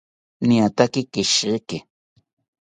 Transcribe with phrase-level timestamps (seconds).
[0.47, 1.77] Niataki keshiki